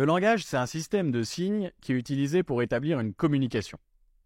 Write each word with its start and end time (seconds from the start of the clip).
Le 0.00 0.06
langage, 0.06 0.44
c'est 0.46 0.56
un 0.56 0.64
système 0.64 1.10
de 1.10 1.22
signes 1.22 1.72
qui 1.82 1.92
est 1.92 1.94
utilisé 1.94 2.42
pour 2.42 2.62
établir 2.62 3.00
une 3.00 3.12
communication. 3.12 3.76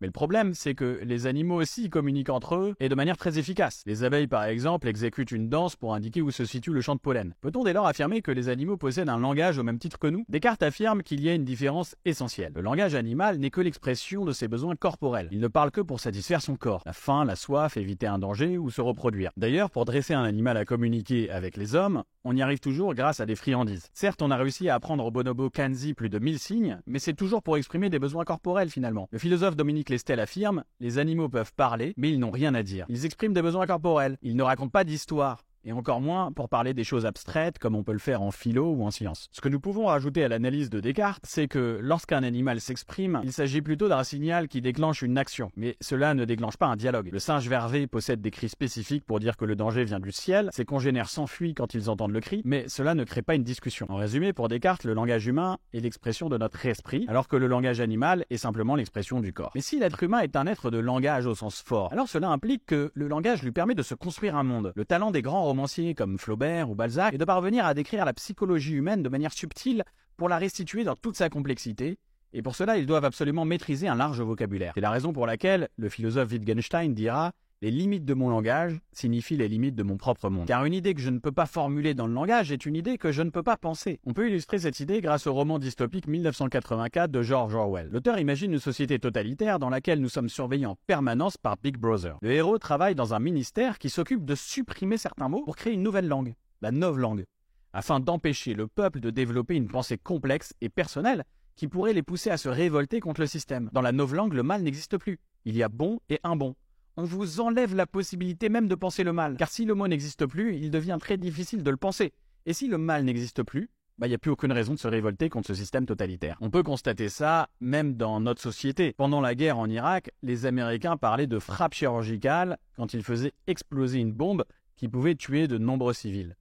Mais 0.04 0.08
le 0.08 0.12
problème, 0.12 0.52
c'est 0.52 0.74
que 0.74 1.00
les 1.02 1.26
animaux 1.26 1.62
aussi 1.62 1.88
communiquent 1.88 2.28
entre 2.28 2.56
eux 2.56 2.74
et 2.78 2.90
de 2.90 2.94
manière 2.94 3.16
très 3.16 3.38
efficace. 3.38 3.82
Les 3.86 4.04
abeilles, 4.04 4.26
par 4.26 4.44
exemple, 4.44 4.86
exécutent 4.86 5.32
une 5.32 5.48
danse 5.48 5.76
pour 5.76 5.94
indiquer 5.94 6.20
où 6.20 6.30
se 6.30 6.44
situe 6.44 6.74
le 6.74 6.82
champ 6.82 6.94
de 6.94 7.00
pollen. 7.00 7.32
Peut-on 7.40 7.64
dès 7.64 7.72
lors 7.72 7.86
affirmer 7.86 8.20
que 8.20 8.30
les 8.30 8.50
animaux 8.50 8.76
possèdent 8.76 9.08
un 9.08 9.18
langage 9.18 9.56
au 9.56 9.62
même 9.62 9.78
titre 9.78 9.98
que 9.98 10.08
nous? 10.08 10.26
Descartes 10.28 10.62
affirme 10.62 11.02
qu'il 11.02 11.22
y 11.22 11.30
a 11.30 11.34
une 11.34 11.46
différence 11.46 11.96
essentielle. 12.04 12.52
Le 12.54 12.60
langage 12.60 12.94
animal 12.94 13.38
n'est 13.38 13.48
que 13.48 13.62
l'expression 13.62 14.26
de 14.26 14.32
ses 14.32 14.46
besoins 14.46 14.76
corporels. 14.76 15.28
Il 15.32 15.40
ne 15.40 15.48
parle 15.48 15.70
que 15.70 15.80
pour 15.80 16.00
satisfaire 16.00 16.42
son 16.42 16.56
corps. 16.56 16.82
La 16.84 16.92
faim, 16.92 17.24
la 17.24 17.34
soif, 17.34 17.78
éviter 17.78 18.06
un 18.06 18.18
danger 18.18 18.58
ou 18.58 18.68
se 18.68 18.82
reproduire. 18.82 19.30
D'ailleurs, 19.38 19.70
pour 19.70 19.86
dresser 19.86 20.12
un 20.12 20.24
animal 20.24 20.58
à 20.58 20.66
communiquer 20.66 21.30
avec 21.30 21.56
les 21.56 21.74
hommes, 21.74 22.02
on 22.24 22.36
y 22.36 22.42
arrive 22.42 22.60
toujours 22.60 22.94
grâce 22.94 23.20
à 23.20 23.26
des 23.26 23.36
friandises. 23.36 23.88
Certes, 23.94 24.20
on 24.20 24.30
a 24.30 24.36
réussi 24.36 24.68
à 24.68 24.74
apprendre 24.74 25.06
au 25.06 25.10
bonobo 25.10 25.48
Kanzi 25.48 25.94
plus 25.94 26.10
de 26.10 26.18
1000 26.18 26.38
signes, 26.38 26.78
mais 26.86 26.98
c'est 26.98 27.14
toujours 27.14 27.42
pour 27.42 27.56
exprimer 27.56 27.88
des 27.88 27.98
besoins 27.98 28.24
corporels 28.24 28.68
finalement. 28.68 29.08
Le 29.10 29.18
philosophe 29.18 29.56
Dominique 29.56 29.88
Lestel 29.94 30.18
affirme 30.18 30.64
Les 30.80 30.98
animaux 30.98 31.28
peuvent 31.28 31.52
parler, 31.54 31.94
mais 31.96 32.10
ils 32.10 32.18
n'ont 32.18 32.32
rien 32.32 32.52
à 32.56 32.64
dire. 32.64 32.84
Ils 32.88 33.06
expriment 33.06 33.32
des 33.32 33.42
besoins 33.42 33.64
corporels. 33.64 34.18
Ils 34.22 34.34
ne 34.34 34.42
racontent 34.42 34.70
pas 34.70 34.82
d'histoire 34.82 35.44
et 35.64 35.72
encore 35.72 36.00
moins 36.00 36.32
pour 36.32 36.48
parler 36.48 36.74
des 36.74 36.84
choses 36.84 37.06
abstraites 37.06 37.58
comme 37.58 37.74
on 37.74 37.82
peut 37.82 37.92
le 37.92 37.98
faire 37.98 38.22
en 38.22 38.30
philo 38.30 38.72
ou 38.72 38.84
en 38.84 38.90
science. 38.90 39.28
Ce 39.32 39.40
que 39.40 39.48
nous 39.48 39.60
pouvons 39.60 39.86
rajouter 39.86 40.24
à 40.24 40.28
l'analyse 40.28 40.70
de 40.70 40.80
Descartes, 40.80 41.24
c'est 41.26 41.48
que 41.48 41.78
lorsqu'un 41.80 42.22
animal 42.22 42.60
s'exprime, 42.60 43.20
il 43.24 43.32
s'agit 43.32 43.62
plutôt 43.62 43.88
d'un 43.88 44.04
signal 44.04 44.48
qui 44.48 44.60
déclenche 44.60 45.02
une 45.02 45.18
action, 45.18 45.50
mais 45.56 45.76
cela 45.80 46.14
ne 46.14 46.24
déclenche 46.24 46.56
pas 46.56 46.66
un 46.66 46.76
dialogue. 46.76 47.10
Le 47.12 47.18
singe 47.18 47.48
vervé 47.48 47.86
possède 47.86 48.20
des 48.20 48.30
cris 48.30 48.48
spécifiques 48.48 49.04
pour 49.04 49.20
dire 49.20 49.36
que 49.36 49.44
le 49.44 49.56
danger 49.56 49.84
vient 49.84 50.00
du 50.00 50.12
ciel, 50.12 50.50
ses 50.52 50.64
congénères 50.64 51.08
s'enfuient 51.08 51.54
quand 51.54 51.74
ils 51.74 51.90
entendent 51.90 52.12
le 52.12 52.20
cri, 52.20 52.42
mais 52.44 52.68
cela 52.68 52.94
ne 52.94 53.04
crée 53.04 53.22
pas 53.22 53.34
une 53.34 53.44
discussion. 53.44 53.86
En 53.88 53.96
résumé, 53.96 54.32
pour 54.32 54.48
Descartes, 54.48 54.84
le 54.84 54.94
langage 54.94 55.26
humain 55.26 55.58
est 55.72 55.80
l'expression 55.80 56.28
de 56.28 56.38
notre 56.38 56.64
esprit, 56.66 57.04
alors 57.08 57.28
que 57.28 57.36
le 57.36 57.46
langage 57.46 57.80
animal 57.80 58.24
est 58.30 58.36
simplement 58.36 58.76
l'expression 58.76 59.20
du 59.20 59.32
corps. 59.32 59.52
Mais 59.54 59.60
si 59.60 59.78
l'être 59.78 60.02
humain 60.02 60.20
est 60.20 60.36
un 60.36 60.46
être 60.46 60.70
de 60.70 60.78
langage 60.78 61.26
au 61.26 61.34
sens 61.34 61.62
fort, 61.62 61.92
alors 61.92 62.08
cela 62.08 62.28
implique 62.28 62.66
que 62.66 62.92
le 62.94 63.08
langage 63.08 63.42
lui 63.42 63.52
permet 63.52 63.74
de 63.74 63.82
se 63.82 63.94
construire 63.94 64.36
un 64.36 64.42
monde. 64.42 64.72
Le 64.74 64.84
talent 64.84 65.10
des 65.10 65.22
grands 65.22 65.53
comme 65.96 66.18
Flaubert 66.18 66.70
ou 66.70 66.74
Balzac 66.74 67.14
et 67.14 67.18
de 67.18 67.24
parvenir 67.24 67.64
à 67.64 67.74
décrire 67.74 68.04
la 68.04 68.12
psychologie 68.12 68.74
humaine 68.74 69.02
de 69.02 69.08
manière 69.08 69.32
subtile 69.32 69.84
pour 70.16 70.28
la 70.28 70.38
restituer 70.38 70.84
dans 70.84 70.96
toute 70.96 71.16
sa 71.16 71.28
complexité. 71.28 71.98
Et 72.32 72.42
pour 72.42 72.56
cela, 72.56 72.76
ils 72.76 72.86
doivent 72.86 73.04
absolument 73.04 73.44
maîtriser 73.44 73.86
un 73.86 73.94
large 73.94 74.20
vocabulaire. 74.20 74.72
C'est 74.74 74.80
la 74.80 74.90
raison 74.90 75.12
pour 75.12 75.26
laquelle 75.26 75.68
le 75.76 75.88
philosophe 75.88 76.30
Wittgenstein 76.32 76.92
dira 76.92 77.32
les 77.64 77.70
limites 77.70 78.04
de 78.04 78.12
mon 78.12 78.28
langage 78.28 78.78
signifient 78.92 79.38
les 79.38 79.48
limites 79.48 79.74
de 79.74 79.82
mon 79.82 79.96
propre 79.96 80.28
monde. 80.28 80.46
Car 80.46 80.66
une 80.66 80.74
idée 80.74 80.92
que 80.92 81.00
je 81.00 81.08
ne 81.08 81.18
peux 81.18 81.32
pas 81.32 81.46
formuler 81.46 81.94
dans 81.94 82.06
le 82.06 82.12
langage 82.12 82.52
est 82.52 82.66
une 82.66 82.76
idée 82.76 82.98
que 82.98 83.10
je 83.10 83.22
ne 83.22 83.30
peux 83.30 83.42
pas 83.42 83.56
penser. 83.56 84.00
On 84.04 84.12
peut 84.12 84.28
illustrer 84.28 84.58
cette 84.58 84.80
idée 84.80 85.00
grâce 85.00 85.26
au 85.26 85.32
roman 85.32 85.58
dystopique 85.58 86.06
1984 86.06 87.10
de 87.10 87.22
George 87.22 87.54
Orwell. 87.54 87.88
L'auteur 87.90 88.18
imagine 88.18 88.52
une 88.52 88.58
société 88.58 88.98
totalitaire 88.98 89.58
dans 89.58 89.70
laquelle 89.70 89.98
nous 89.98 90.10
sommes 90.10 90.28
surveillés 90.28 90.66
en 90.66 90.76
permanence 90.86 91.38
par 91.38 91.56
Big 91.56 91.78
Brother. 91.78 92.18
Le 92.20 92.32
héros 92.32 92.58
travaille 92.58 92.94
dans 92.94 93.14
un 93.14 93.18
ministère 93.18 93.78
qui 93.78 93.88
s'occupe 93.88 94.26
de 94.26 94.34
supprimer 94.34 94.98
certains 94.98 95.30
mots 95.30 95.44
pour 95.46 95.56
créer 95.56 95.72
une 95.72 95.82
nouvelle 95.82 96.06
langue, 96.06 96.34
la 96.60 96.70
novlangue, 96.70 97.24
afin 97.72 97.98
d'empêcher 97.98 98.52
le 98.52 98.66
peuple 98.66 99.00
de 99.00 99.08
développer 99.08 99.54
une 99.54 99.68
pensée 99.68 99.96
complexe 99.96 100.52
et 100.60 100.68
personnelle 100.68 101.24
qui 101.56 101.66
pourrait 101.68 101.94
les 101.94 102.02
pousser 102.02 102.28
à 102.28 102.36
se 102.36 102.50
révolter 102.50 103.00
contre 103.00 103.22
le 103.22 103.26
système. 103.26 103.70
Dans 103.72 103.80
la 103.80 103.92
novlangue, 103.92 104.34
le 104.34 104.42
mal 104.42 104.62
n'existe 104.62 104.98
plus. 104.98 105.18
Il 105.46 105.56
y 105.56 105.62
a 105.62 105.70
bon 105.70 106.00
et 106.10 106.20
un 106.24 106.36
bon 106.36 106.54
on 106.96 107.04
vous 107.04 107.40
enlève 107.40 107.74
la 107.74 107.86
possibilité 107.86 108.48
même 108.48 108.68
de 108.68 108.74
penser 108.74 109.04
le 109.04 109.12
mal. 109.12 109.36
Car 109.36 109.48
si 109.48 109.64
le 109.64 109.74
mot 109.74 109.88
n'existe 109.88 110.26
plus, 110.26 110.56
il 110.56 110.70
devient 110.70 110.98
très 111.00 111.16
difficile 111.16 111.62
de 111.62 111.70
le 111.70 111.76
penser. 111.76 112.12
Et 112.46 112.52
si 112.52 112.68
le 112.68 112.78
mal 112.78 113.04
n'existe 113.04 113.42
plus, 113.42 113.70
bah, 113.98 114.06
il 114.06 114.10
n'y 114.10 114.16
a 114.16 114.18
plus 114.18 114.30
aucune 114.30 114.52
raison 114.52 114.74
de 114.74 114.78
se 114.78 114.88
révolter 114.88 115.28
contre 115.28 115.46
ce 115.46 115.54
système 115.54 115.86
totalitaire. 115.86 116.36
On 116.40 116.50
peut 116.50 116.62
constater 116.62 117.08
ça 117.08 117.48
même 117.60 117.94
dans 117.94 118.20
notre 118.20 118.42
société. 118.42 118.92
Pendant 118.96 119.20
la 119.20 119.34
guerre 119.34 119.58
en 119.58 119.68
Irak, 119.68 120.10
les 120.22 120.46
Américains 120.46 120.96
parlaient 120.96 121.26
de 121.26 121.38
frappe 121.38 121.74
chirurgicale 121.74 122.58
quand 122.76 122.92
ils 122.92 123.04
faisaient 123.04 123.32
exploser 123.46 123.98
une 123.98 124.12
bombe 124.12 124.44
qui 124.76 124.88
pouvait 124.88 125.14
tuer 125.14 125.46
de 125.46 125.58
nombreux 125.58 125.92
civils. 125.92 126.36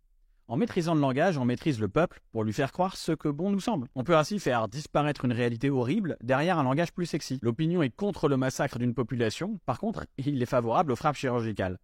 En 0.49 0.57
maîtrisant 0.57 0.93
le 0.93 0.99
langage, 0.99 1.37
on 1.37 1.45
maîtrise 1.45 1.79
le 1.79 1.87
peuple 1.87 2.19
pour 2.31 2.43
lui 2.43 2.51
faire 2.51 2.73
croire 2.73 2.97
ce 2.97 3.13
que 3.13 3.29
bon 3.29 3.49
nous 3.49 3.61
semble. 3.61 3.87
On 3.95 4.03
peut 4.03 4.17
ainsi 4.17 4.39
faire 4.39 4.67
disparaître 4.67 5.23
une 5.23 5.31
réalité 5.31 5.69
horrible 5.69 6.17
derrière 6.21 6.59
un 6.59 6.63
langage 6.63 6.91
plus 6.91 7.05
sexy. 7.05 7.39
L'opinion 7.41 7.81
est 7.81 7.95
contre 7.95 8.27
le 8.27 8.35
massacre 8.35 8.77
d'une 8.77 8.93
population, 8.93 9.59
par 9.65 9.79
contre, 9.79 10.05
il 10.17 10.41
est 10.41 10.45
favorable 10.45 10.91
aux 10.91 10.97
frappes 10.97 11.15
chirurgicales. 11.15 11.79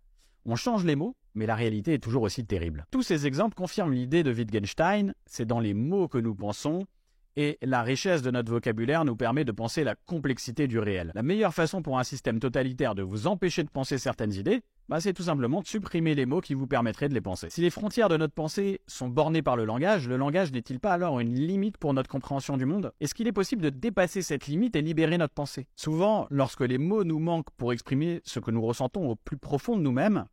On 0.46 0.56
change 0.56 0.84
les 0.84 0.96
mots, 0.96 1.16
mais 1.36 1.46
la 1.46 1.56
réalité 1.56 1.94
est 1.94 2.03
toujours 2.03 2.24
aussi 2.24 2.46
terrible. 2.46 2.86
Tous 2.92 3.02
ces 3.02 3.28
exemples 3.28 3.56
confirment 3.56 3.94
l'idée 3.94 4.24
de 4.24 4.34
Wittgenstein, 4.34 5.14
c'est 5.25 5.46
dans 5.46 5.59
les 5.59 5.74
mots 5.74 6.08
que 6.08 6.18
nous 6.18 6.36
pensons, 6.36 6.86
et 7.36 7.58
la 7.62 7.84
richesse 7.84 8.22
de 8.22 8.31
notre 8.31 8.52
vocabulaire 8.52 9.06
nous 9.06 9.16
permet 9.16 9.46
de 9.46 9.52
penser 9.53 9.86
la 9.86 9.96
complexité 9.96 10.68
du 10.68 10.80
réel. 10.80 11.12
La 11.16 11.24
meilleure 11.24 11.53
façon 11.53 11.81
pour 11.81 11.98
un 11.98 12.03
système 12.03 12.40
totalitaire 12.40 12.96
de 12.96 13.03
vous 13.03 13.28
empêcher 13.28 13.64
de 13.64 13.69
penser 13.69 13.98
certaines 13.98 14.34
idées, 14.34 14.62
bah, 14.90 15.00
c'est 15.00 15.14
tout 15.14 15.24
simplement 15.24 15.62
de 15.62 15.68
supprimer 15.68 16.16
les 16.16 16.26
mots 16.26 16.42
qui 16.42 16.56
vous 16.56 16.66
permettraient 16.66 17.10
de 17.10 17.14
les 17.14 17.22
penser. 17.22 17.50
Si 17.52 17.62
les 17.62 17.70
frontières 17.70 18.10
de 18.10 18.18
notre 18.18 18.34
pensée 18.34 18.82
sont 18.88 19.08
bornées 19.08 19.44
par 19.44 19.56
le 19.56 19.64
langage, 19.64 20.08
le 20.08 20.18
langage 20.18 20.52
n'est-il 20.52 20.80
pas 20.80 20.94
alors 20.94 21.20
une 21.20 21.36
limite 21.36 21.78
pour 21.78 21.94
notre 21.94 22.10
compréhension 22.10 22.58
du 22.58 22.66
monde? 22.66 22.92
Est-ce 23.00 23.14
qu'il 23.14 23.28
est 23.28 23.32
possible 23.32 23.62
de 23.62 23.70
dépasser 23.70 24.24
cette 24.24 24.48
limite 24.48 24.76
et 24.76 24.82
libérer 24.82 25.20
notre 25.20 25.36
pensée? 25.36 25.68
Souvent, 25.76 26.26
lorsque 26.32 26.62
les 26.62 26.80
mots 26.80 27.04
nous 27.04 27.20
manquent 27.20 27.52
pour 27.56 27.72
exprimer 27.72 28.22
ce 28.26 28.40
que 28.40 28.50
nous 28.50 28.64
ressentons 28.64 29.12
au 29.12 29.16
plus 29.16 29.38
profond 29.38 29.78
de 29.78 29.84
nous-mêmes, 29.84 30.26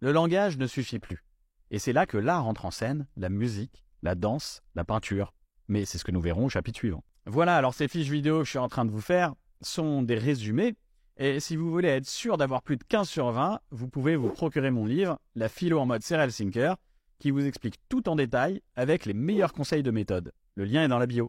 le 0.00 0.12
langage 0.12 0.56
ne 0.56 0.66
suffit 0.66 0.98
plus. 0.98 1.22
Et 1.70 1.78
c'est 1.78 1.92
là 1.92 2.06
que 2.06 2.16
l'art 2.16 2.46
entre 2.46 2.64
en 2.64 2.70
scène, 2.70 3.06
la 3.18 3.28
musique, 3.28 3.84
la 4.02 4.14
danse, 4.14 4.62
la 4.74 4.84
peinture. 4.84 5.34
Mais 5.68 5.84
c'est 5.84 5.98
ce 5.98 6.04
que 6.04 6.10
nous 6.10 6.22
verrons 6.22 6.46
au 6.46 6.48
chapitre 6.48 6.78
suivant. 6.78 7.04
Voilà, 7.26 7.54
alors 7.54 7.74
ces 7.74 7.86
fiches 7.86 8.08
vidéo 8.08 8.38
que 8.38 8.44
je 8.44 8.50
suis 8.50 8.58
en 8.58 8.68
train 8.68 8.86
de 8.86 8.90
vous 8.90 9.02
faire 9.02 9.34
sont 9.60 10.02
des 10.02 10.16
résumés 10.16 10.74
et 11.22 11.38
si 11.38 11.54
vous 11.54 11.70
voulez 11.70 11.88
être 11.88 12.08
sûr 12.08 12.38
d'avoir 12.38 12.62
plus 12.62 12.78
de 12.78 12.82
15 12.82 13.06
sur 13.06 13.30
20, 13.30 13.60
vous 13.70 13.88
pouvez 13.88 14.16
vous 14.16 14.30
procurer 14.30 14.70
mon 14.70 14.86
livre, 14.86 15.18
La 15.34 15.50
philo 15.50 15.78
en 15.78 15.84
mode 15.84 16.02
serial 16.02 16.32
thinker, 16.32 16.76
qui 17.18 17.30
vous 17.30 17.44
explique 17.44 17.74
tout 17.90 18.08
en 18.08 18.16
détail 18.16 18.62
avec 18.74 19.04
les 19.04 19.12
meilleurs 19.12 19.52
conseils 19.52 19.82
de 19.82 19.90
méthode. 19.90 20.32
Le 20.54 20.64
lien 20.64 20.82
est 20.82 20.88
dans 20.88 20.98
la 20.98 21.04
bio. 21.04 21.28